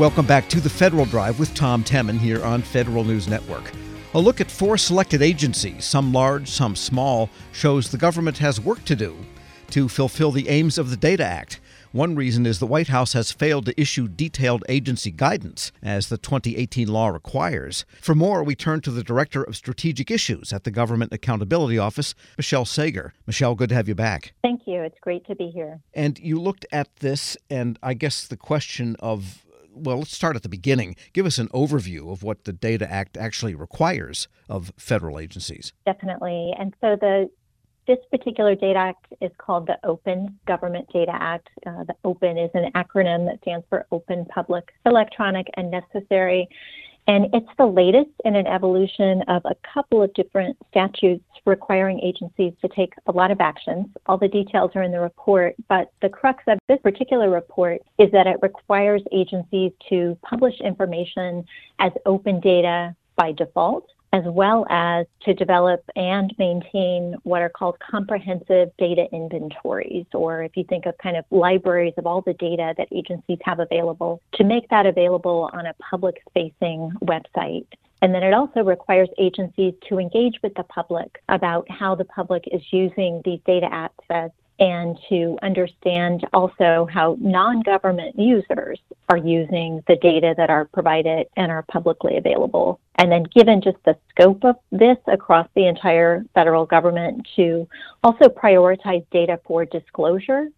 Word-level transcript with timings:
Welcome 0.00 0.24
back 0.24 0.48
to 0.48 0.62
the 0.62 0.70
Federal 0.70 1.04
Drive 1.04 1.38
with 1.38 1.52
Tom 1.52 1.84
Temin 1.84 2.16
here 2.16 2.42
on 2.42 2.62
Federal 2.62 3.04
News 3.04 3.28
Network. 3.28 3.70
A 4.14 4.18
look 4.18 4.40
at 4.40 4.50
four 4.50 4.78
selected 4.78 5.20
agencies, 5.20 5.84
some 5.84 6.10
large, 6.10 6.48
some 6.48 6.74
small, 6.74 7.28
shows 7.52 7.90
the 7.90 7.98
government 7.98 8.38
has 8.38 8.58
work 8.58 8.82
to 8.86 8.96
do 8.96 9.14
to 9.68 9.90
fulfill 9.90 10.32
the 10.32 10.48
aims 10.48 10.78
of 10.78 10.88
the 10.88 10.96
Data 10.96 11.26
Act. 11.26 11.60
One 11.92 12.14
reason 12.14 12.46
is 12.46 12.60
the 12.60 12.66
White 12.66 12.88
House 12.88 13.12
has 13.12 13.30
failed 13.30 13.66
to 13.66 13.78
issue 13.78 14.08
detailed 14.08 14.64
agency 14.70 15.10
guidance, 15.10 15.70
as 15.82 16.08
the 16.08 16.16
2018 16.16 16.88
law 16.88 17.08
requires. 17.08 17.84
For 18.00 18.14
more, 18.14 18.42
we 18.42 18.54
turn 18.54 18.80
to 18.80 18.90
the 18.90 19.04
Director 19.04 19.42
of 19.42 19.54
Strategic 19.54 20.10
Issues 20.10 20.50
at 20.50 20.64
the 20.64 20.70
Government 20.70 21.12
Accountability 21.12 21.76
Office, 21.76 22.14
Michelle 22.38 22.64
Sager. 22.64 23.12
Michelle, 23.26 23.54
good 23.54 23.68
to 23.68 23.74
have 23.74 23.86
you 23.86 23.94
back. 23.94 24.32
Thank 24.40 24.62
you. 24.66 24.80
It's 24.80 24.98
great 25.02 25.26
to 25.26 25.34
be 25.34 25.50
here. 25.50 25.82
And 25.92 26.18
you 26.18 26.40
looked 26.40 26.64
at 26.72 26.96
this, 26.96 27.36
and 27.50 27.78
I 27.82 27.92
guess 27.92 28.26
the 28.26 28.38
question 28.38 28.96
of 29.00 29.44
well, 29.72 29.98
let's 29.98 30.14
start 30.14 30.36
at 30.36 30.42
the 30.42 30.48
beginning. 30.48 30.96
Give 31.12 31.26
us 31.26 31.38
an 31.38 31.48
overview 31.48 32.12
of 32.12 32.22
what 32.22 32.44
the 32.44 32.52
Data 32.52 32.90
Act 32.90 33.16
actually 33.16 33.54
requires 33.54 34.28
of 34.48 34.72
federal 34.76 35.18
agencies. 35.18 35.72
Definitely. 35.86 36.52
And 36.58 36.74
so 36.80 36.96
the 37.00 37.30
this 37.86 37.98
particular 38.10 38.54
data 38.54 38.78
act 38.78 39.06
is 39.20 39.32
called 39.38 39.66
the 39.66 39.76
Open 39.84 40.38
Government 40.46 40.86
Data 40.92 41.12
Act. 41.12 41.48
Uh, 41.66 41.82
the 41.84 41.94
Open 42.04 42.38
is 42.38 42.50
an 42.54 42.70
acronym 42.76 43.26
that 43.26 43.40
stands 43.42 43.66
for 43.68 43.84
Open, 43.90 44.26
Public, 44.26 44.68
Electronic, 44.86 45.48
and 45.56 45.72
Necessary. 45.72 46.48
And 47.10 47.26
it's 47.34 47.50
the 47.58 47.66
latest 47.66 48.12
in 48.24 48.36
an 48.36 48.46
evolution 48.46 49.22
of 49.26 49.42
a 49.44 49.56
couple 49.74 50.00
of 50.00 50.14
different 50.14 50.56
statutes 50.70 51.24
requiring 51.44 51.98
agencies 51.98 52.52
to 52.62 52.68
take 52.68 52.92
a 53.08 53.10
lot 53.10 53.32
of 53.32 53.40
actions. 53.40 53.88
All 54.06 54.16
the 54.16 54.28
details 54.28 54.70
are 54.76 54.84
in 54.84 54.92
the 54.92 55.00
report, 55.00 55.56
but 55.68 55.90
the 56.02 56.08
crux 56.08 56.44
of 56.46 56.60
this 56.68 56.78
particular 56.84 57.28
report 57.28 57.80
is 57.98 58.12
that 58.12 58.28
it 58.28 58.36
requires 58.42 59.02
agencies 59.10 59.72
to 59.88 60.16
publish 60.22 60.54
information 60.60 61.44
as 61.80 61.90
open 62.06 62.38
data 62.38 62.94
by 63.16 63.32
default 63.32 63.88
as 64.12 64.24
well 64.24 64.66
as 64.70 65.06
to 65.22 65.34
develop 65.34 65.82
and 65.94 66.34
maintain 66.38 67.14
what 67.22 67.42
are 67.42 67.48
called 67.48 67.76
comprehensive 67.78 68.70
data 68.76 69.06
inventories, 69.12 70.06
or 70.14 70.42
if 70.42 70.56
you 70.56 70.64
think 70.64 70.86
of 70.86 70.98
kind 70.98 71.16
of 71.16 71.24
libraries 71.30 71.94
of 71.96 72.06
all 72.06 72.20
the 72.22 72.34
data 72.34 72.74
that 72.76 72.88
agencies 72.92 73.38
have 73.44 73.60
available, 73.60 74.20
to 74.34 74.44
make 74.44 74.68
that 74.68 74.86
available 74.86 75.48
on 75.52 75.66
a 75.66 75.74
public 75.74 76.22
facing 76.34 76.90
website. 77.02 77.66
And 78.02 78.14
then 78.14 78.22
it 78.22 78.32
also 78.32 78.64
requires 78.64 79.08
agencies 79.18 79.74
to 79.88 79.98
engage 79.98 80.40
with 80.42 80.54
the 80.54 80.62
public 80.64 81.22
about 81.28 81.70
how 81.70 81.94
the 81.94 82.06
public 82.06 82.44
is 82.50 82.62
using 82.72 83.20
these 83.24 83.40
data 83.46 83.68
assets 83.70 84.34
and 84.60 84.98
to 85.08 85.38
understand 85.42 86.26
also 86.34 86.86
how 86.92 87.16
non 87.18 87.62
government 87.62 88.16
users 88.18 88.78
are 89.08 89.16
using 89.16 89.82
the 89.88 89.96
data 89.96 90.34
that 90.36 90.50
are 90.50 90.66
provided 90.66 91.26
and 91.36 91.50
are 91.50 91.62
publicly 91.62 92.18
available. 92.18 92.78
And 92.96 93.10
then, 93.10 93.24
given 93.34 93.62
just 93.62 93.78
the 93.86 93.96
scope 94.10 94.44
of 94.44 94.56
this 94.70 94.98
across 95.06 95.48
the 95.56 95.66
entire 95.66 96.24
federal 96.34 96.66
government, 96.66 97.26
to 97.36 97.66
also 98.04 98.28
prioritize 98.28 99.04
data 99.10 99.40
for 99.46 99.64
disclosure 99.64 100.48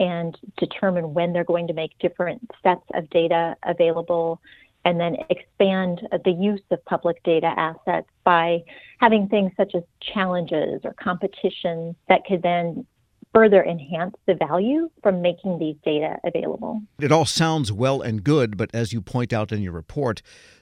and 0.00 0.38
determine 0.56 1.12
when 1.12 1.34
they're 1.34 1.44
going 1.44 1.66
to 1.66 1.74
make 1.74 1.98
different 1.98 2.50
sets 2.62 2.84
of 2.94 3.08
data 3.10 3.54
available 3.64 4.40
and 4.86 4.98
then 4.98 5.16
expand 5.28 6.08
the 6.24 6.30
use 6.30 6.62
of 6.70 6.82
public 6.86 7.22
data 7.22 7.52
assets 7.58 8.08
by 8.24 8.62
having 8.98 9.28
things 9.28 9.52
such 9.58 9.74
as 9.74 9.82
challenges 10.00 10.80
or 10.84 10.94
competitions 10.94 11.94
that 12.08 12.24
could 12.24 12.42
then 12.42 12.86
further 13.32 13.62
enhance 13.62 14.16
the 14.26 14.34
value 14.34 14.90
from 15.02 15.22
making 15.22 15.58
these 15.58 15.76
data 15.84 16.18
available. 16.24 16.82
It 17.00 17.12
all 17.12 17.26
sounds 17.26 17.72
well 17.72 18.02
and 18.02 18.24
good, 18.24 18.56
but 18.56 18.70
as 18.74 18.92
you 18.92 19.00
point 19.00 19.32
out 19.32 19.52
in 19.52 19.62
your 19.62 19.72
report, 19.72 20.20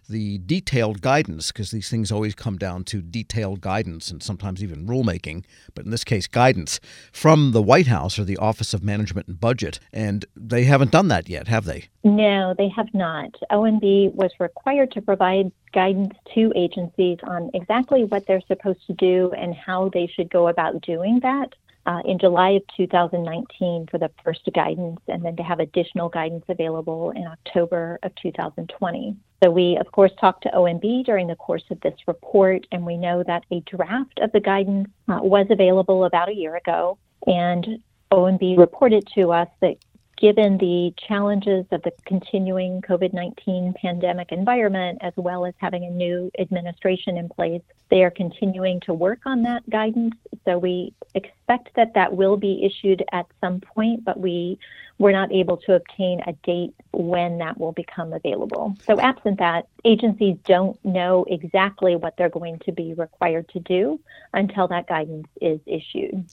the 0.08 0.38
detailed 0.38 1.02
guidance, 1.02 1.52
because 1.52 1.70
these 1.70 1.90
things 1.90 2.10
always 2.10 2.34
come 2.34 2.56
down 2.56 2.84
to 2.84 3.02
detailed 3.02 3.60
guidance 3.60 4.10
and 4.10 4.22
sometimes 4.22 4.62
even 4.62 4.86
rulemaking, 4.86 5.44
but 5.74 5.84
in 5.84 5.90
this 5.90 6.04
case, 6.04 6.26
guidance 6.26 6.80
from 7.12 7.52
the 7.52 7.62
White 7.62 7.86
House 7.86 8.18
or 8.18 8.24
the 8.24 8.38
Office 8.38 8.72
of 8.72 8.82
Management 8.82 9.28
and 9.28 9.40
Budget. 9.40 9.80
And 9.92 10.24
they 10.34 10.64
haven't 10.64 10.92
done 10.92 11.08
that 11.08 11.28
yet, 11.28 11.48
have 11.48 11.66
they? 11.66 11.88
No, 12.04 12.54
they 12.56 12.68
have 12.68 12.92
not. 12.94 13.34
OMB 13.50 14.14
was 14.14 14.30
required 14.40 14.92
to 14.92 15.02
provide 15.02 15.52
guidance 15.72 16.14
to 16.34 16.52
agencies 16.56 17.18
on 17.24 17.50
exactly 17.52 18.04
what 18.04 18.26
they're 18.26 18.42
supposed 18.46 18.86
to 18.86 18.94
do 18.94 19.30
and 19.36 19.54
how 19.54 19.90
they 19.92 20.06
should 20.06 20.30
go 20.30 20.48
about 20.48 20.80
doing 20.80 21.20
that 21.20 21.54
uh, 21.88 22.02
in 22.04 22.18
July 22.18 22.50
of 22.50 22.62
2019 22.76 23.86
for 23.90 23.96
the 23.96 24.10
first 24.22 24.46
guidance, 24.54 25.00
and 25.08 25.24
then 25.24 25.34
to 25.36 25.42
have 25.42 25.58
additional 25.58 26.10
guidance 26.10 26.44
available 26.48 27.10
in 27.12 27.26
October 27.26 27.98
of 28.02 28.14
2020. 28.16 29.16
So, 29.42 29.50
we, 29.50 29.78
of 29.78 29.90
course, 29.90 30.12
talked 30.20 30.42
to 30.42 30.50
OMB 30.50 31.06
during 31.06 31.28
the 31.28 31.36
course 31.36 31.64
of 31.70 31.80
this 31.80 31.94
report, 32.06 32.66
and 32.72 32.84
we 32.84 32.98
know 32.98 33.22
that 33.26 33.44
a 33.50 33.60
draft 33.60 34.18
of 34.20 34.30
the 34.32 34.40
guidance 34.40 34.88
uh, 35.08 35.20
was 35.22 35.46
available 35.48 36.04
about 36.04 36.28
a 36.28 36.34
year 36.34 36.56
ago. 36.56 36.98
And 37.26 37.78
OMB 38.12 38.58
reported 38.58 39.08
to 39.14 39.32
us 39.32 39.48
that 39.60 39.76
given 40.20 40.58
the 40.58 40.92
challenges 41.06 41.64
of 41.70 41.82
the 41.82 41.92
continuing 42.04 42.82
COVID 42.82 43.14
19 43.14 43.74
pandemic 43.80 44.32
environment, 44.32 44.98
as 45.00 45.12
well 45.16 45.46
as 45.46 45.54
having 45.58 45.84
a 45.84 45.90
new 45.90 46.30
administration 46.38 47.16
in 47.16 47.28
place, 47.28 47.62
they 47.90 48.02
are 48.02 48.10
continuing 48.10 48.80
to 48.80 48.92
work 48.92 49.20
on 49.24 49.42
that 49.42 49.68
guidance. 49.70 50.14
So 50.44 50.58
we 50.58 50.92
expect 51.14 51.70
that 51.76 51.94
that 51.94 52.16
will 52.16 52.36
be 52.36 52.64
issued 52.64 53.04
at 53.12 53.26
some 53.40 53.60
point, 53.60 54.04
but 54.04 54.20
we 54.20 54.58
were 54.98 55.12
not 55.12 55.32
able 55.32 55.56
to 55.56 55.74
obtain 55.74 56.20
a 56.26 56.32
date 56.44 56.74
when 56.92 57.38
that 57.38 57.58
will 57.58 57.72
become 57.72 58.12
available. 58.12 58.76
So, 58.84 58.98
absent 59.00 59.38
that, 59.38 59.68
agencies 59.84 60.36
don't 60.44 60.82
know 60.84 61.24
exactly 61.28 61.96
what 61.96 62.16
they're 62.16 62.28
going 62.28 62.58
to 62.60 62.72
be 62.72 62.94
required 62.94 63.48
to 63.50 63.60
do 63.60 64.00
until 64.34 64.68
that 64.68 64.88
guidance 64.88 65.28
is 65.40 65.60
issued. 65.66 66.26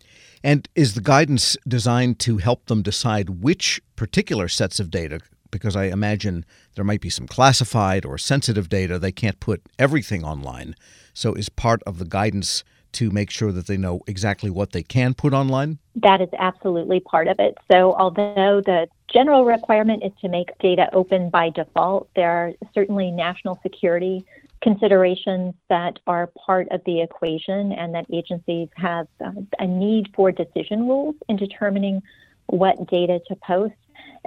And 0.44 0.68
is 0.76 0.96
the 0.96 1.02
guidance 1.02 1.56
designed 1.68 2.20
to 2.20 2.38
help 2.38 2.66
them 2.66 2.82
decide 2.82 3.42
which 3.42 3.82
particular 3.96 4.48
sets 4.48 4.80
of 4.80 4.90
data? 4.90 5.20
Because 5.52 5.76
I 5.76 5.86
imagine 5.86 6.44
there 6.74 6.84
might 6.84 7.02
be 7.02 7.10
some 7.10 7.28
classified 7.28 8.04
or 8.04 8.18
sensitive 8.18 8.68
data. 8.68 9.00
They 9.00 9.12
can't 9.12 9.40
put 9.40 9.62
everything 9.78 10.24
online. 10.24 10.76
So, 11.14 11.34
is 11.34 11.50
part 11.50 11.84
of 11.84 12.00
the 12.00 12.06
guidance 12.06 12.64
to 12.96 13.12
make 13.12 13.30
sure 13.30 13.52
that 13.52 13.68
they 13.68 13.78
know 13.78 14.02
exactly 14.08 14.50
what 14.50 14.72
they 14.72 14.84
can 14.84 15.14
put 15.14 15.34
online? 15.34 15.78
That 15.96 16.22
is 16.22 16.30
absolutely 16.38 17.00
part 17.00 17.28
of 17.28 17.40
it. 17.40 17.58
So, 17.72 17.94
although 17.94 18.62
the 18.66 18.88
general 19.08 19.46
requirement 19.46 20.04
is 20.04 20.12
to 20.22 20.30
make 20.30 20.50
data 20.60 20.90
open 20.94 21.30
by 21.30 21.50
default, 21.50 22.10
there 22.16 22.30
are 22.30 22.54
certainly 22.74 23.12
national 23.12 23.60
security 23.64 24.26
considerations 24.62 25.54
that 25.70 26.00
are 26.08 26.32
part 26.46 26.68
of 26.72 26.82
the 26.86 27.02
equation 27.02 27.72
and 27.74 27.94
that 27.94 28.06
agencies 28.12 28.68
have 28.76 29.08
uh, 29.24 29.32
a 29.60 29.68
need 29.68 30.12
for 30.16 30.32
decision 30.32 30.88
rules 30.88 31.16
in 31.30 31.36
determining 31.36 32.02
what 32.48 32.88
data 32.90 33.20
to 33.28 33.36
post. 33.36 33.74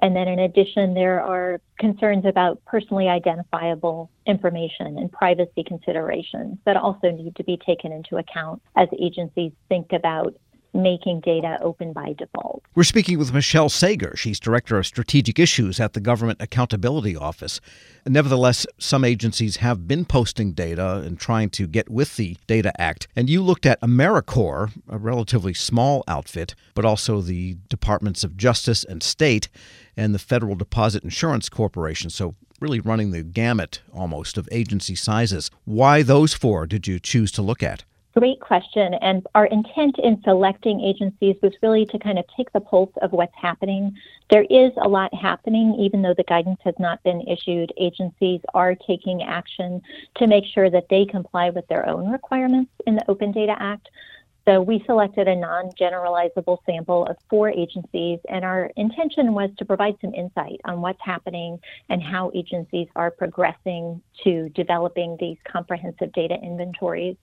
And 0.02 0.14
then, 0.14 0.28
in 0.28 0.38
addition, 0.40 0.94
there 0.94 1.20
are 1.20 1.60
concerns 1.78 2.24
about 2.24 2.64
personally 2.64 3.08
identifiable 3.08 4.10
information 4.26 4.98
and 4.98 5.10
privacy 5.10 5.64
considerations 5.66 6.58
that 6.66 6.76
also 6.76 7.10
need 7.10 7.34
to 7.36 7.44
be 7.44 7.58
taken 7.66 7.92
into 7.92 8.16
account 8.16 8.62
as 8.76 8.88
agencies 9.00 9.52
think 9.68 9.92
about 9.92 10.34
making 10.74 11.20
data 11.20 11.58
open 11.62 11.92
by 11.92 12.14
default. 12.16 12.62
We're 12.74 12.84
speaking 12.84 13.18
with 13.18 13.32
Michelle 13.32 13.68
Sager. 13.68 14.14
She's 14.16 14.38
Director 14.38 14.78
of 14.78 14.86
Strategic 14.86 15.38
Issues 15.38 15.80
at 15.80 15.94
the 15.94 16.00
Government 16.00 16.40
Accountability 16.40 17.16
Office. 17.16 17.60
Nevertheless, 18.06 18.66
some 18.78 19.04
agencies 19.04 19.56
have 19.56 19.88
been 19.88 20.04
posting 20.04 20.52
data 20.52 21.02
and 21.04 21.18
trying 21.18 21.50
to 21.50 21.66
get 21.66 21.90
with 21.90 22.16
the 22.16 22.36
Data 22.46 22.72
Act. 22.80 23.08
And 23.16 23.28
you 23.28 23.42
looked 23.42 23.66
at 23.66 23.80
AmeriCorps, 23.80 24.80
a 24.88 24.98
relatively 24.98 25.54
small 25.54 26.04
outfit, 26.06 26.54
but 26.74 26.84
also 26.84 27.20
the 27.20 27.56
Departments 27.68 28.24
of 28.24 28.36
Justice 28.36 28.84
and 28.84 29.02
State 29.02 29.48
and 29.96 30.14
the 30.14 30.18
Federal 30.18 30.54
Deposit 30.54 31.02
Insurance 31.02 31.48
Corporation. 31.48 32.10
So 32.10 32.34
really 32.60 32.80
running 32.80 33.10
the 33.10 33.22
gamut 33.22 33.80
almost 33.92 34.36
of 34.36 34.48
agency 34.50 34.94
sizes. 34.94 35.50
Why 35.64 36.02
those 36.02 36.34
four 36.34 36.66
did 36.66 36.86
you 36.86 36.98
choose 36.98 37.30
to 37.32 37.42
look 37.42 37.62
at? 37.62 37.84
Great 38.18 38.40
question. 38.40 38.94
And 38.94 39.24
our 39.36 39.46
intent 39.46 40.00
in 40.00 40.20
selecting 40.24 40.80
agencies 40.80 41.36
was 41.40 41.52
really 41.62 41.86
to 41.86 42.00
kind 42.00 42.18
of 42.18 42.24
take 42.36 42.52
the 42.52 42.58
pulse 42.58 42.90
of 43.00 43.12
what's 43.12 43.34
happening. 43.36 43.96
There 44.28 44.44
is 44.50 44.72
a 44.78 44.88
lot 44.88 45.14
happening, 45.14 45.76
even 45.78 46.02
though 46.02 46.14
the 46.14 46.24
guidance 46.24 46.58
has 46.64 46.74
not 46.80 47.00
been 47.04 47.20
issued. 47.28 47.72
Agencies 47.76 48.40
are 48.54 48.74
taking 48.74 49.22
action 49.22 49.80
to 50.16 50.26
make 50.26 50.44
sure 50.46 50.68
that 50.68 50.88
they 50.90 51.04
comply 51.04 51.50
with 51.50 51.68
their 51.68 51.88
own 51.88 52.10
requirements 52.10 52.72
in 52.88 52.96
the 52.96 53.08
Open 53.08 53.30
Data 53.30 53.54
Act. 53.56 53.88
So 54.48 54.62
we 54.62 54.82
selected 54.86 55.28
a 55.28 55.36
non-generalizable 55.36 56.56
sample 56.64 57.04
of 57.04 57.16
four 57.28 57.50
agencies, 57.50 58.18
and 58.30 58.46
our 58.46 58.70
intention 58.76 59.34
was 59.34 59.50
to 59.58 59.66
provide 59.66 59.96
some 60.00 60.14
insight 60.14 60.58
on 60.64 60.80
what's 60.80 61.00
happening 61.04 61.58
and 61.90 62.02
how 62.02 62.30
agencies 62.34 62.88
are 62.96 63.10
progressing 63.10 64.00
to 64.24 64.48
developing 64.54 65.18
these 65.20 65.36
comprehensive 65.46 66.10
data 66.14 66.36
inventories, 66.42 67.16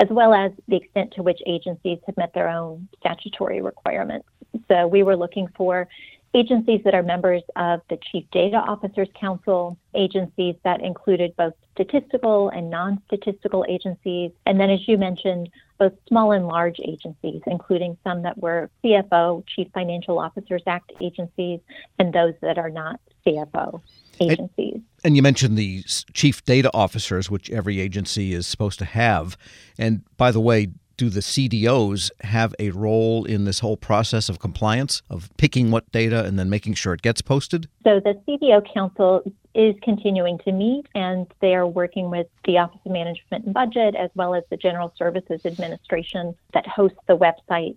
as 0.00 0.06
well 0.08 0.32
as 0.32 0.52
the 0.68 0.76
extent 0.76 1.12
to 1.16 1.24
which 1.24 1.40
agencies 1.48 1.98
have 2.06 2.16
met 2.16 2.32
their 2.32 2.48
own 2.48 2.88
statutory 3.00 3.60
requirements. 3.60 4.28
So 4.68 4.86
we 4.86 5.02
were 5.02 5.16
looking 5.16 5.48
for 5.56 5.88
agencies 6.34 6.80
that 6.84 6.94
are 6.94 7.02
members 7.02 7.42
of 7.56 7.80
the 7.88 7.98
Chief 8.10 8.24
Data 8.30 8.56
Officers 8.56 9.08
Council, 9.18 9.78
agencies 9.94 10.54
that 10.64 10.80
included 10.82 11.34
both 11.36 11.54
statistical 11.74 12.48
and 12.50 12.70
non 12.70 13.00
statistical 13.06 13.64
agencies, 13.68 14.30
and 14.46 14.60
then, 14.60 14.70
as 14.70 14.86
you 14.86 14.98
mentioned, 14.98 15.48
both 15.78 15.92
small 16.08 16.32
and 16.32 16.46
large 16.46 16.80
agencies, 16.84 17.40
including 17.46 17.96
some 18.04 18.22
that 18.22 18.38
were 18.38 18.68
CFO, 18.84 19.44
Chief 19.46 19.68
Financial 19.72 20.18
Officers 20.18 20.62
Act 20.66 20.92
agencies, 21.00 21.60
and 21.98 22.12
those 22.12 22.34
that 22.42 22.58
are 22.58 22.70
not 22.70 23.00
CFO 23.26 23.80
agencies. 24.20 24.74
And, 24.74 24.84
and, 25.04 25.16
you 25.16 25.22
mentioned 25.22 25.56
the 25.56 25.84
chief 26.12 26.44
data 26.44 26.70
officers, 26.74 27.30
which 27.30 27.50
every 27.50 27.80
agency 27.80 28.34
is 28.34 28.46
supposed 28.46 28.78
to 28.80 28.84
have. 28.84 29.36
And 29.78 30.02
by 30.16 30.32
the 30.32 30.40
way, 30.40 30.68
do 30.98 31.08
the 31.08 31.20
CDOs 31.20 32.10
have 32.20 32.54
a 32.58 32.70
role 32.70 33.24
in 33.24 33.44
this 33.44 33.60
whole 33.60 33.78
process 33.78 34.28
of 34.28 34.38
compliance, 34.38 35.00
of 35.08 35.30
picking 35.38 35.70
what 35.70 35.90
data 35.92 36.24
and 36.24 36.38
then 36.38 36.50
making 36.50 36.74
sure 36.74 36.92
it 36.92 37.00
gets 37.00 37.22
posted? 37.22 37.68
So 37.84 38.00
the 38.00 38.20
CDO 38.28 38.74
Council 38.74 39.22
is 39.54 39.74
continuing 39.82 40.38
to 40.40 40.52
meet, 40.52 40.86
and 40.94 41.26
they 41.40 41.54
are 41.54 41.66
working 41.66 42.10
with 42.10 42.26
the 42.44 42.58
Office 42.58 42.80
of 42.84 42.92
Management 42.92 43.46
and 43.46 43.54
Budget 43.54 43.94
as 43.94 44.10
well 44.14 44.34
as 44.34 44.44
the 44.50 44.56
General 44.56 44.92
Services 44.96 45.40
Administration 45.46 46.34
that 46.52 46.66
hosts 46.66 46.98
the 47.06 47.16
website 47.16 47.76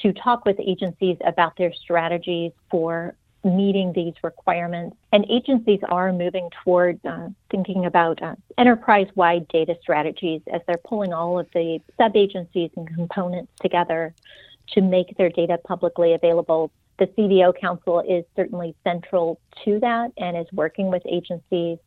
to 0.00 0.12
talk 0.14 0.44
with 0.46 0.58
agencies 0.58 1.18
about 1.24 1.56
their 1.56 1.72
strategies 1.72 2.52
for 2.70 3.14
meeting 3.44 3.92
these 3.92 4.14
requirements. 4.22 4.96
And 5.12 5.26
agencies 5.28 5.80
are 5.88 6.12
moving 6.12 6.48
toward 6.62 7.04
uh, 7.04 7.28
thinking 7.50 7.86
about 7.86 8.22
uh, 8.22 8.36
enterprise 8.58 9.08
wide 9.14 9.48
data 9.48 9.76
strategies 9.80 10.42
as 10.52 10.60
they're 10.66 10.76
pulling 10.84 11.12
all 11.12 11.38
of 11.38 11.48
the 11.52 11.80
sub 11.96 12.16
agencies 12.16 12.70
and 12.76 12.86
components 12.94 13.52
together 13.60 14.14
to 14.68 14.80
make 14.80 15.16
their 15.16 15.30
data 15.30 15.58
publicly 15.58 16.14
available. 16.14 16.70
The 16.98 17.06
CDO 17.06 17.58
Council 17.60 18.00
is 18.00 18.24
certainly 18.36 18.74
central 18.84 19.40
to 19.64 19.80
that 19.80 20.12
and 20.16 20.36
is 20.36 20.46
working 20.52 20.88
with 20.88 21.02
agencies 21.06 21.78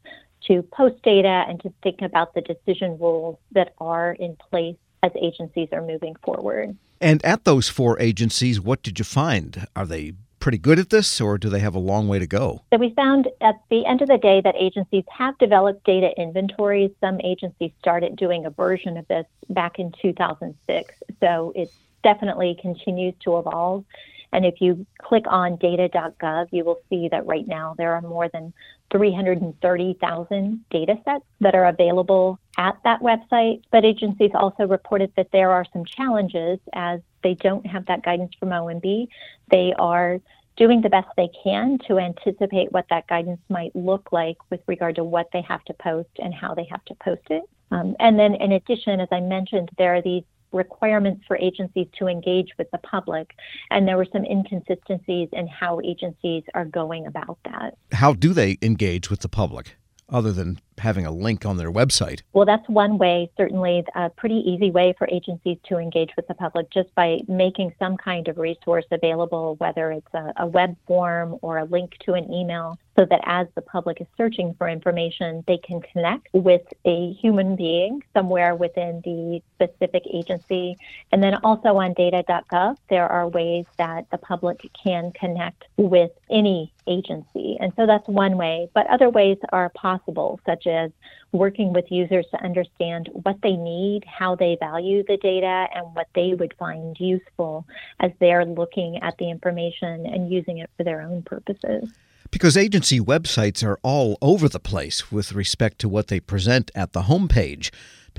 to 0.47 0.61
post 0.61 1.01
data 1.03 1.45
and 1.47 1.59
to 1.61 1.73
think 1.81 2.01
about 2.01 2.33
the 2.33 2.41
decision 2.41 2.97
rules 2.99 3.37
that 3.53 3.73
are 3.79 4.13
in 4.13 4.35
place 4.35 4.75
as 5.03 5.11
agencies 5.19 5.69
are 5.71 5.81
moving 5.81 6.15
forward. 6.23 6.75
And 7.01 7.23
at 7.25 7.43
those 7.43 7.69
four 7.69 7.99
agencies, 7.99 8.59
what 8.59 8.81
did 8.81 8.99
you 8.99 9.05
find? 9.05 9.67
Are 9.75 9.85
they 9.85 10.13
pretty 10.39 10.57
good 10.57 10.79
at 10.79 10.89
this, 10.89 11.19
or 11.19 11.37
do 11.37 11.49
they 11.49 11.59
have 11.59 11.75
a 11.75 11.79
long 11.79 12.07
way 12.07 12.19
to 12.19 12.27
go? 12.27 12.61
So 12.71 12.77
we 12.77 12.93
found 12.93 13.27
at 13.41 13.55
the 13.69 13.85
end 13.85 14.01
of 14.01 14.07
the 14.07 14.17
day 14.17 14.41
that 14.41 14.55
agencies 14.57 15.03
have 15.09 15.37
developed 15.37 15.83
data 15.85 16.11
inventories. 16.17 16.91
Some 17.01 17.19
agencies 17.21 17.71
started 17.79 18.15
doing 18.15 18.45
a 18.45 18.49
version 18.49 18.97
of 18.97 19.07
this 19.07 19.25
back 19.49 19.79
in 19.79 19.91
2006. 20.01 20.93
So 21.19 21.53
it 21.55 21.71
definitely 22.03 22.57
continues 22.61 23.15
to 23.21 23.37
evolve. 23.37 23.85
And 24.31 24.45
if 24.45 24.59
you 24.59 24.85
click 24.97 25.23
on 25.27 25.55
data.gov, 25.55 26.47
you 26.51 26.65
will 26.65 26.81
see 26.89 27.07
that 27.09 27.25
right 27.25 27.47
now 27.47 27.73
there 27.77 27.93
are 27.93 28.01
more 28.01 28.27
than 28.27 28.53
330,000 28.91 30.65
data 30.69 30.95
sets 31.03 31.25
that 31.41 31.55
are 31.55 31.65
available 31.65 32.39
at 32.57 32.77
that 32.83 33.01
website. 33.01 33.61
But 33.71 33.85
agencies 33.85 34.31
also 34.33 34.67
reported 34.67 35.11
that 35.17 35.31
there 35.31 35.51
are 35.51 35.65
some 35.73 35.85
challenges 35.85 36.59
as 36.73 37.01
they 37.23 37.33
don't 37.33 37.65
have 37.65 37.85
that 37.87 38.03
guidance 38.03 38.33
from 38.39 38.49
OMB. 38.49 39.07
They 39.49 39.73
are 39.77 40.19
doing 40.57 40.81
the 40.81 40.89
best 40.89 41.07
they 41.17 41.29
can 41.43 41.77
to 41.87 41.99
anticipate 41.99 42.71
what 42.71 42.85
that 42.89 43.07
guidance 43.07 43.41
might 43.49 43.75
look 43.75 44.11
like 44.11 44.37
with 44.49 44.61
regard 44.67 44.95
to 44.95 45.03
what 45.03 45.27
they 45.33 45.41
have 45.41 45.63
to 45.65 45.73
post 45.73 46.09
and 46.19 46.33
how 46.33 46.53
they 46.53 46.65
have 46.71 46.83
to 46.85 46.95
post 46.95 47.23
it. 47.29 47.43
Um, 47.71 47.95
and 47.99 48.17
then, 48.17 48.35
in 48.35 48.51
addition, 48.53 48.99
as 48.99 49.09
I 49.11 49.19
mentioned, 49.19 49.69
there 49.77 49.95
are 49.95 50.01
these 50.01 50.23
requirements 50.51 51.23
for 51.27 51.37
agencies 51.37 51.87
to 51.99 52.07
engage 52.07 52.49
with 52.57 52.69
the 52.71 52.77
public, 52.79 53.31
and 53.71 53.87
there 53.87 53.97
were 53.97 54.07
some 54.11 54.25
inconsistencies 54.25 55.29
in 55.33 55.47
how 55.47 55.79
agencies 55.81 56.43
are 56.53 56.65
going 56.65 57.05
about 57.07 57.37
that. 57.45 57.77
How 57.91 58.13
do 58.13 58.33
they 58.33 58.57
engage 58.61 59.09
with 59.09 59.19
the 59.19 59.29
public? 59.29 59.75
other 60.09 60.31
than 60.31 60.59
having 60.77 61.05
a 61.05 61.11
link 61.11 61.45
on 61.45 61.57
their 61.57 61.71
website? 61.71 62.21
Well, 62.33 62.45
that's 62.45 62.67
one 62.67 62.97
way, 62.97 63.29
certainly 63.37 63.83
a 63.95 64.09
pretty 64.09 64.35
easy 64.35 64.71
way 64.71 64.93
for 64.97 65.07
agencies 65.11 65.57
to 65.65 65.77
engage 65.77 66.11
with 66.15 66.27
the 66.27 66.33
public 66.33 66.69
just 66.69 66.93
by 66.95 67.19
making 67.27 67.73
some 67.79 67.97
kind 67.97 68.27
of 68.27 68.37
resource 68.37 68.85
available, 68.91 69.55
whether 69.57 69.91
it's 69.91 70.13
a, 70.13 70.33
a 70.37 70.47
web 70.47 70.75
form 70.87 71.37
or 71.41 71.57
a 71.59 71.65
link 71.65 71.97
to 72.05 72.13
an 72.13 72.31
email, 72.31 72.77
so 72.97 73.05
that 73.05 73.21
as 73.25 73.47
the 73.55 73.61
public 73.61 73.99
is 73.99 74.07
searching 74.15 74.53
for 74.57 74.69
information, 74.69 75.43
they 75.47 75.57
can 75.57 75.81
connect 75.81 76.27
with 76.33 76.61
a 76.85 77.11
human 77.13 77.55
being 77.55 78.01
somewhere 78.13 78.55
within 78.55 79.01
the 79.03 79.41
specific 79.55 80.03
agency. 80.13 80.77
And 81.11 81.21
then 81.21 81.35
also 81.43 81.77
on 81.77 81.93
data.gov, 81.93 82.77
there 82.89 83.07
are 83.07 83.27
ways 83.27 83.65
that 83.77 84.09
the 84.11 84.17
public 84.17 84.61
can 84.81 85.11
connect 85.11 85.65
with 85.77 86.11
any 86.29 86.71
agency. 86.87 87.57
And 87.59 87.73
so 87.75 87.85
that's 87.85 88.07
one 88.07 88.37
way, 88.37 88.69
but 88.73 88.87
other 88.87 89.09
ways 89.09 89.37
are 89.51 89.69
possible, 89.69 90.39
such 90.45 90.64
as 90.67 90.91
working 91.31 91.73
with 91.73 91.85
users 91.91 92.25
to 92.31 92.43
understand 92.43 93.09
what 93.23 93.37
they 93.43 93.55
need, 93.55 94.03
how 94.05 94.35
they 94.35 94.57
value 94.59 95.03
the 95.07 95.17
data, 95.17 95.67
and 95.75 95.93
what 95.93 96.07
they 96.15 96.33
would 96.33 96.53
find 96.57 96.97
useful 96.99 97.65
as 97.99 98.11
they're 98.19 98.45
looking 98.45 98.97
at 99.01 99.17
the 99.17 99.29
information 99.29 100.05
and 100.05 100.31
using 100.31 100.59
it 100.59 100.69
for 100.77 100.83
their 100.83 101.01
own 101.01 101.21
purposes. 101.23 101.89
Because 102.31 102.57
agency 102.57 102.99
websites 102.99 103.63
are 103.63 103.79
all 103.83 104.17
over 104.21 104.49
the 104.49 104.59
place 104.59 105.11
with 105.11 105.33
respect 105.33 105.79
to 105.79 105.89
what 105.89 106.07
they 106.07 106.19
present 106.19 106.71
at 106.73 106.93
the 106.93 107.03
homepage. 107.03 107.71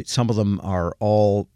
Some 0.05 0.31
of 0.31 0.37
them 0.37 0.61
are 0.63 0.95
all 1.01 1.49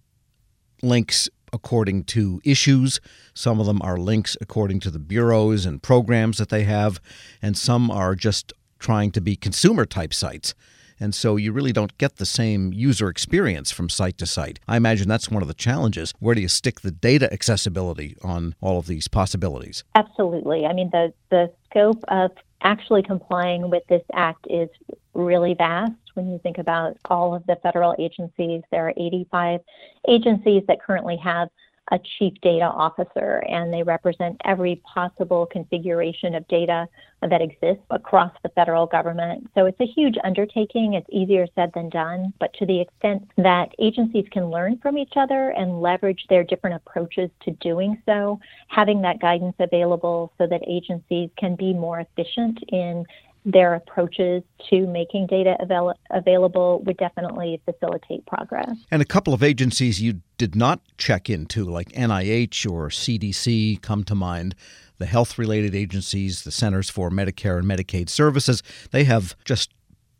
links 0.82 1.28
according 1.52 2.04
to 2.04 2.40
issues. 2.44 3.00
Some 3.34 3.60
of 3.60 3.66
them 3.66 3.80
are 3.82 3.96
links 3.96 4.36
according 4.40 4.80
to 4.80 4.90
the 4.90 4.98
bureaus 4.98 5.66
and 5.66 5.82
programs 5.82 6.38
that 6.38 6.48
they 6.48 6.64
have, 6.64 7.00
and 7.42 7.56
some 7.56 7.90
are 7.90 8.14
just 8.14 8.52
trying 8.78 9.10
to 9.12 9.20
be 9.20 9.36
consumer 9.36 9.84
type 9.84 10.14
sites. 10.14 10.54
And 11.00 11.14
so 11.14 11.36
you 11.36 11.52
really 11.52 11.72
don't 11.72 11.96
get 11.98 12.16
the 12.16 12.26
same 12.26 12.72
user 12.72 13.08
experience 13.08 13.70
from 13.70 13.88
site 13.88 14.18
to 14.18 14.26
site. 14.26 14.60
I 14.68 14.76
imagine 14.76 15.08
that's 15.08 15.30
one 15.30 15.42
of 15.42 15.48
the 15.48 15.54
challenges. 15.54 16.12
Where 16.20 16.34
do 16.34 16.42
you 16.42 16.48
stick 16.48 16.82
the 16.82 16.90
data 16.90 17.32
accessibility 17.32 18.16
on 18.22 18.54
all 18.60 18.78
of 18.78 18.86
these 18.86 19.08
possibilities? 19.08 19.82
Absolutely. 19.94 20.66
I 20.66 20.74
mean, 20.74 20.90
the, 20.92 21.12
the 21.30 21.50
scope 21.70 22.04
of 22.08 22.32
actually 22.62 23.02
complying 23.02 23.70
with 23.70 23.82
this 23.88 24.02
act 24.12 24.46
is 24.50 24.68
really 25.14 25.54
vast 25.54 25.92
when 26.14 26.30
you 26.30 26.38
think 26.42 26.58
about 26.58 26.96
all 27.06 27.34
of 27.34 27.46
the 27.46 27.56
federal 27.62 27.94
agencies. 27.98 28.62
There 28.70 28.86
are 28.88 28.94
85 28.96 29.60
agencies 30.08 30.62
that 30.68 30.82
currently 30.82 31.16
have 31.16 31.48
a 31.90 31.98
chief 32.18 32.32
data 32.42 32.64
officer, 32.64 33.42
and 33.48 33.72
they 33.72 33.82
represent 33.82 34.40
every 34.44 34.80
possible 34.94 35.46
configuration 35.46 36.34
of 36.34 36.46
data 36.48 36.86
that 37.28 37.42
exists 37.42 37.84
across 37.90 38.32
the 38.42 38.48
federal 38.50 38.86
government. 38.86 39.50
So 39.54 39.66
it's 39.66 39.80
a 39.80 39.86
huge 39.86 40.16
undertaking. 40.24 40.94
It's 40.94 41.06
easier 41.10 41.46
said 41.54 41.70
than 41.74 41.90
done, 41.90 42.32
but 42.38 42.52
to 42.54 42.66
the 42.66 42.80
extent 42.80 43.28
that 43.36 43.70
agencies 43.78 44.24
can 44.30 44.50
learn 44.50 44.78
from 44.78 44.96
each 44.96 45.14
other 45.16 45.50
and 45.50 45.82
leverage 45.82 46.24
their 46.28 46.44
different 46.44 46.76
approaches 46.76 47.30
to 47.42 47.50
doing 47.60 48.00
so, 48.06 48.40
having 48.68 49.02
that 49.02 49.20
guidance 49.20 49.56
available 49.58 50.32
so 50.38 50.46
that 50.46 50.62
agencies 50.66 51.30
can 51.36 51.56
be 51.56 51.74
more 51.74 52.00
efficient 52.00 52.58
in 52.68 53.04
their 53.44 53.74
approaches 53.74 54.42
to 54.68 54.86
making 54.86 55.26
data 55.26 55.56
avail- 55.60 55.94
available 56.10 56.82
would 56.84 56.96
definitely 56.98 57.60
facilitate 57.64 58.24
progress. 58.26 58.70
And 58.90 59.00
a 59.00 59.06
couple 59.06 59.32
of 59.32 59.42
agencies 59.42 60.00
you 60.00 60.20
did 60.38 60.54
not 60.54 60.80
check 60.98 61.30
into, 61.30 61.64
like 61.64 61.88
NIH 61.92 62.70
or 62.70 62.88
CDC, 62.88 63.80
come 63.80 64.04
to 64.04 64.14
mind. 64.14 64.54
The 64.98 65.06
health 65.06 65.38
related 65.38 65.74
agencies, 65.74 66.44
the 66.44 66.50
Centers 66.50 66.90
for 66.90 67.10
Medicare 67.10 67.58
and 67.58 67.66
Medicaid 67.66 68.10
Services, 68.10 68.62
they 68.90 69.04
have 69.04 69.34
just 69.44 69.72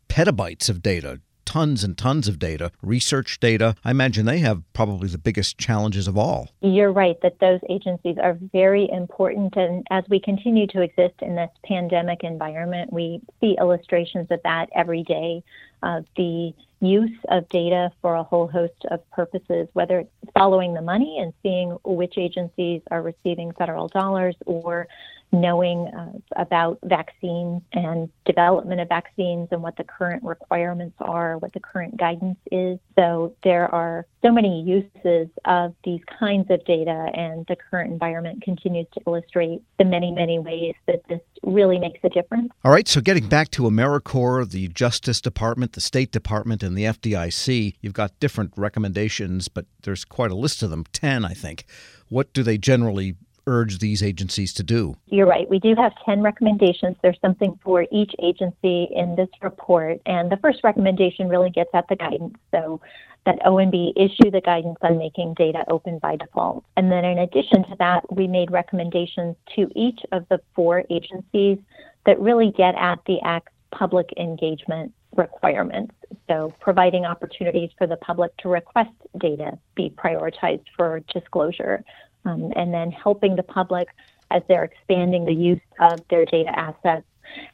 petabytes 0.09 0.69
of 0.69 0.81
data 0.81 1.21
tons 1.51 1.83
and 1.83 1.97
tons 1.97 2.29
of 2.29 2.39
data, 2.39 2.71
research 2.81 3.37
data. 3.41 3.75
I 3.83 3.91
imagine 3.91 4.25
they 4.25 4.39
have 4.39 4.63
probably 4.71 5.09
the 5.09 5.17
biggest 5.17 5.57
challenges 5.57 6.07
of 6.07 6.17
all. 6.17 6.49
You're 6.61 6.93
right 6.93 7.17
that 7.23 7.39
those 7.41 7.59
agencies 7.69 8.15
are 8.23 8.37
very 8.53 8.89
important. 8.89 9.57
And 9.57 9.85
as 9.91 10.05
we 10.09 10.21
continue 10.21 10.65
to 10.67 10.81
exist 10.81 11.15
in 11.21 11.35
this 11.35 11.49
pandemic 11.65 12.23
environment, 12.23 12.93
we 12.93 13.19
see 13.41 13.57
illustrations 13.59 14.27
of 14.31 14.39
that 14.45 14.69
every 14.73 15.03
day. 15.03 15.43
Uh, 15.83 16.01
the 16.15 16.53
use 16.79 17.17
of 17.27 17.49
data 17.49 17.91
for 18.01 18.15
a 18.15 18.23
whole 18.23 18.47
host 18.47 18.85
of 18.89 18.99
purposes, 19.11 19.67
whether 19.73 19.99
it's 19.99 20.31
following 20.33 20.73
the 20.73 20.81
money 20.81 21.19
and 21.19 21.33
seeing 21.43 21.71
which 21.83 22.17
agencies 22.17 22.81
are 22.91 23.01
receiving 23.01 23.51
federal 23.53 23.89
dollars 23.89 24.35
or 24.45 24.87
knowing 25.31 25.87
uh, 25.87 26.11
about 26.35 26.79
vaccines 26.83 27.61
and 27.73 28.09
development 28.25 28.81
of 28.81 28.89
vaccines 28.89 29.47
and 29.51 29.61
what 29.61 29.77
the 29.77 29.83
current 29.83 30.23
requirements 30.23 30.95
are, 30.99 31.37
what 31.37 31.53
the 31.53 31.59
current 31.59 31.97
guidance 31.97 32.37
is. 32.51 32.77
So 32.97 33.33
there 33.43 33.73
are 33.73 34.05
so 34.21 34.31
many 34.31 34.61
uses 34.61 35.29
of 35.45 35.73
these 35.83 36.01
kinds 36.19 36.51
of 36.51 36.63
data, 36.65 37.09
and 37.13 37.45
the 37.47 37.55
current 37.55 37.91
environment 37.91 38.41
continues 38.43 38.87
to 38.93 39.01
illustrate 39.07 39.61
the 39.79 39.85
many, 39.85 40.11
many 40.11 40.39
ways 40.39 40.75
that 40.87 41.01
this 41.07 41.21
really 41.43 41.79
makes 41.79 41.99
a 42.03 42.09
difference. 42.09 42.51
All 42.63 42.71
right, 42.71 42.87
so 42.87 43.01
getting 43.01 43.27
back 43.27 43.49
to 43.51 43.63
AmeriCorps, 43.63 44.51
the 44.51 44.67
Justice 44.67 45.21
Department, 45.21 45.73
the 45.73 45.81
State 45.81 46.11
Department, 46.11 46.61
and 46.61 46.77
the 46.77 46.83
FDIC, 46.83 47.75
you've 47.81 47.93
got 47.93 48.19
different 48.19 48.51
recommendations, 48.55 49.47
but 49.47 49.65
there's 49.83 50.05
quite 50.05 50.31
a 50.31 50.35
list 50.35 50.61
of 50.61 50.69
them 50.69 50.83
10, 50.91 51.25
I 51.25 51.33
think. 51.33 51.65
What 52.09 52.33
do 52.33 52.43
they 52.43 52.57
generally 52.57 53.15
urge 53.47 53.79
these 53.79 54.03
agencies 54.03 54.53
to 54.53 54.63
do? 54.63 54.95
You're 55.07 55.27
right. 55.27 55.49
We 55.49 55.59
do 55.59 55.75
have 55.75 55.93
10 56.05 56.21
recommendations. 56.21 56.95
There's 57.01 57.19
something 57.21 57.59
for 57.63 57.85
each 57.91 58.13
agency 58.21 58.89
in 58.91 59.15
this 59.15 59.29
report. 59.41 59.99
And 60.05 60.31
the 60.31 60.37
first 60.37 60.59
recommendation 60.63 61.27
really 61.27 61.49
gets 61.49 61.71
at 61.73 61.87
the 61.89 61.95
guidance. 61.95 62.35
So 62.51 62.81
that 63.25 63.39
OMB 63.41 63.93
issue 63.95 64.31
the 64.31 64.41
guidance 64.41 64.77
on 64.81 64.97
making 64.97 65.35
data 65.35 65.63
open 65.69 65.99
by 65.99 66.15
default. 66.15 66.63
And 66.75 66.91
then 66.91 67.05
in 67.05 67.19
addition 67.19 67.63
to 67.69 67.75
that, 67.79 68.11
we 68.11 68.27
made 68.27 68.51
recommendations 68.51 69.35
to 69.55 69.69
each 69.75 69.99
of 70.11 70.27
the 70.29 70.39
four 70.55 70.83
agencies 70.89 71.59
that 72.05 72.19
really 72.19 72.51
get 72.51 72.75
at 72.75 72.99
the 73.05 73.19
Act's 73.21 73.51
public 73.71 74.09
engagement 74.17 74.91
requirements. 75.15 75.93
So 76.27 76.53
providing 76.59 77.05
opportunities 77.05 77.69
for 77.77 77.87
the 77.87 77.97
public 77.97 78.35
to 78.37 78.49
request 78.49 78.91
data 79.17 79.57
be 79.75 79.89
prioritized 79.89 80.65
for 80.75 81.01
disclosure, 81.13 81.83
um, 82.25 82.51
and 82.55 82.73
then 82.73 82.91
helping 82.91 83.35
the 83.35 83.43
public 83.43 83.89
as 84.29 84.41
they're 84.47 84.63
expanding 84.63 85.25
the 85.25 85.33
use 85.33 85.59
of 85.79 85.99
their 86.09 86.25
data 86.25 86.57
assets 86.57 87.05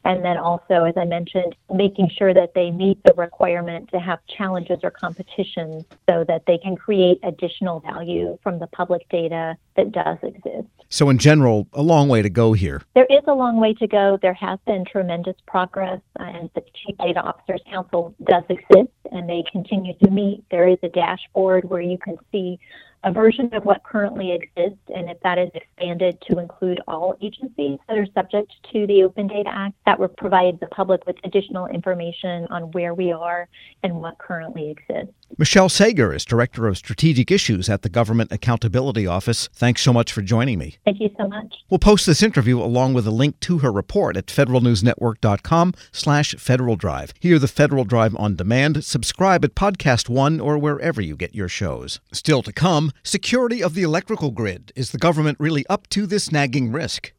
and 0.04 0.24
then 0.24 0.36
also, 0.36 0.84
as 0.84 0.94
I 0.96 1.04
mentioned, 1.04 1.54
making 1.72 2.10
sure 2.16 2.32
that 2.34 2.54
they 2.54 2.70
meet 2.70 3.02
the 3.04 3.14
requirement 3.14 3.90
to 3.90 4.00
have 4.00 4.20
challenges 4.26 4.78
or 4.82 4.90
competitions 4.90 5.84
so 6.08 6.24
that 6.28 6.44
they 6.46 6.58
can 6.58 6.76
create 6.76 7.18
additional 7.22 7.80
value 7.80 8.38
from 8.42 8.58
the 8.58 8.66
public 8.68 9.08
data 9.08 9.56
that 9.76 9.92
does 9.92 10.18
exist. 10.22 10.68
So, 10.88 11.10
in 11.10 11.18
general, 11.18 11.66
a 11.72 11.82
long 11.82 12.08
way 12.08 12.22
to 12.22 12.30
go 12.30 12.54
here. 12.54 12.82
There 12.94 13.06
is 13.10 13.22
a 13.26 13.34
long 13.34 13.60
way 13.60 13.74
to 13.74 13.86
go. 13.86 14.18
There 14.20 14.34
has 14.34 14.58
been 14.66 14.84
tremendous 14.84 15.36
progress, 15.46 16.00
and 16.18 16.48
the 16.54 16.62
Chief 16.74 16.96
Data 16.96 17.20
Officers 17.20 17.60
Council 17.70 18.14
does 18.24 18.44
exist, 18.48 18.92
and 19.12 19.28
they 19.28 19.44
continue 19.52 19.94
to 20.02 20.10
meet. 20.10 20.44
There 20.50 20.66
is 20.66 20.78
a 20.82 20.88
dashboard 20.88 21.68
where 21.68 21.82
you 21.82 21.98
can 21.98 22.16
see 22.32 22.58
a 23.04 23.12
version 23.12 23.52
of 23.54 23.64
what 23.64 23.82
currently 23.84 24.32
exists, 24.32 24.82
and 24.94 25.08
if 25.08 25.20
that 25.20 25.38
is 25.38 25.50
expanded 25.54 26.18
to 26.28 26.38
include 26.38 26.80
all 26.88 27.16
agencies 27.22 27.78
that 27.88 27.96
are 27.96 28.06
subject 28.14 28.52
to 28.72 28.86
the 28.86 29.04
Open 29.04 29.28
Data 29.28 29.50
Act, 29.52 29.74
that 29.86 29.98
would 29.98 30.16
provide 30.16 30.58
the 30.60 30.66
public 30.68 31.06
with 31.06 31.16
additional 31.24 31.66
information 31.66 32.46
on 32.50 32.70
where 32.72 32.94
we 32.94 33.12
are 33.12 33.48
and 33.82 33.94
what 33.94 34.18
currently 34.18 34.70
exists. 34.70 35.14
Michelle 35.36 35.68
Sager 35.68 36.14
is 36.14 36.24
Director 36.24 36.66
of 36.66 36.78
Strategic 36.78 37.30
Issues 37.30 37.68
at 37.68 37.82
the 37.82 37.88
Government 37.88 38.32
Accountability 38.32 39.06
Office. 39.06 39.48
Thanks 39.52 39.82
so 39.82 39.92
much 39.92 40.10
for 40.10 40.22
joining 40.22 40.58
me. 40.58 40.78
Thank 40.84 41.00
you 41.00 41.10
so 41.18 41.28
much. 41.28 41.54
We'll 41.68 41.78
post 41.78 42.06
this 42.06 42.22
interview 42.22 42.60
along 42.60 42.94
with 42.94 43.06
a 43.06 43.10
link 43.10 43.38
to 43.40 43.58
her 43.58 43.70
report 43.70 44.16
at 44.16 44.26
federalnewsnetwork.com 44.26 45.74
slash 45.92 46.34
Federal 46.36 46.76
Drive. 46.76 47.12
Hear 47.20 47.38
the 47.38 47.46
Federal 47.46 47.84
Drive 47.84 48.16
on 48.16 48.36
demand. 48.36 48.84
Subscribe 48.84 49.44
at 49.44 49.54
Podcast 49.54 50.08
One 50.08 50.40
or 50.40 50.56
wherever 50.56 51.02
you 51.02 51.14
get 51.14 51.34
your 51.34 51.48
shows. 51.48 52.00
Still 52.12 52.42
to 52.42 52.52
come, 52.52 52.90
security 53.02 53.62
of 53.62 53.74
the 53.74 53.82
electrical 53.82 54.30
grid. 54.30 54.72
Is 54.74 54.92
the 54.92 54.98
government 54.98 55.38
really 55.38 55.66
up 55.68 55.88
to 55.90 56.06
this 56.06 56.32
nagging 56.32 56.72
risk? 56.72 57.12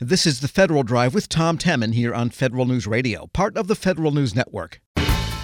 This 0.00 0.26
is 0.26 0.40
the 0.40 0.48
Federal 0.48 0.82
Drive 0.82 1.12
with 1.12 1.28
Tom 1.28 1.58
Temin 1.58 1.92
here 1.92 2.14
on 2.14 2.30
Federal 2.30 2.64
News 2.64 2.86
Radio, 2.86 3.26
part 3.28 3.56
of 3.56 3.66
the 3.66 3.74
Federal 3.74 4.12
News 4.12 4.34
Network. 4.34 4.80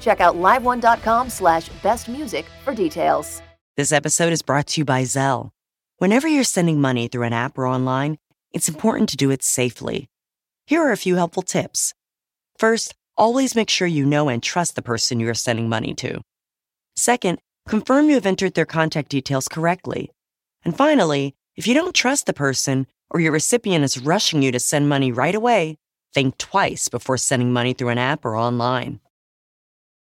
Check 0.00 0.20
out 0.20 0.34
liveone.com 0.34 1.30
slash 1.30 1.70
bestmusic 1.82 2.44
for 2.64 2.74
details. 2.74 3.42
This 3.76 3.92
episode 3.92 4.32
is 4.32 4.42
brought 4.42 4.66
to 4.68 4.80
you 4.80 4.84
by 4.84 5.02
Zelle. 5.02 5.50
Whenever 5.98 6.26
you're 6.26 6.44
sending 6.44 6.80
money 6.80 7.08
through 7.08 7.22
an 7.22 7.32
app 7.32 7.56
or 7.56 7.66
online, 7.66 8.18
it's 8.52 8.68
important 8.68 9.08
to 9.10 9.16
do 9.16 9.30
it 9.30 9.42
safely. 9.42 10.08
Here 10.66 10.82
are 10.82 10.92
a 10.92 10.96
few 10.96 11.16
helpful 11.16 11.42
tips. 11.42 11.94
First, 12.58 12.94
always 13.16 13.54
make 13.54 13.70
sure 13.70 13.86
you 13.86 14.04
know 14.04 14.28
and 14.28 14.42
trust 14.42 14.74
the 14.74 14.82
person 14.82 15.20
you 15.20 15.28
are 15.28 15.34
sending 15.34 15.68
money 15.68 15.94
to. 15.94 16.20
Second, 16.96 17.38
confirm 17.68 18.08
you 18.08 18.14
have 18.14 18.26
entered 18.26 18.54
their 18.54 18.66
contact 18.66 19.08
details 19.08 19.48
correctly. 19.48 20.10
And 20.64 20.76
finally, 20.76 21.34
if 21.56 21.66
you 21.66 21.74
don't 21.74 21.94
trust 21.94 22.26
the 22.26 22.32
person, 22.32 22.86
or 23.10 23.20
your 23.20 23.32
recipient 23.32 23.84
is 23.84 23.98
rushing 23.98 24.42
you 24.42 24.52
to 24.52 24.60
send 24.60 24.88
money 24.88 25.12
right 25.12 25.34
away, 25.34 25.78
think 26.12 26.38
twice 26.38 26.88
before 26.88 27.16
sending 27.16 27.52
money 27.52 27.72
through 27.72 27.88
an 27.88 27.98
app 27.98 28.24
or 28.24 28.36
online. 28.36 29.00